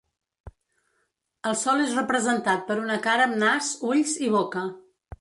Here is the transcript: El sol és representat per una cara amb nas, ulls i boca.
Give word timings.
El 1.51 1.59
sol 1.65 1.85
és 1.85 1.95
representat 1.99 2.65
per 2.73 2.81
una 2.87 2.99
cara 3.07 3.31
amb 3.31 3.41
nas, 3.47 3.73
ulls 3.95 4.21
i 4.29 4.37
boca. 4.39 4.69